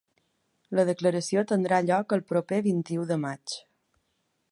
La 0.77 0.85
declaració 0.89 1.43
tindrà 1.51 1.79
lloc 1.89 2.15
el 2.17 2.25
proper 2.31 2.59
vint-i-u 2.69 3.05
de 3.13 3.19
maig. 3.27 3.57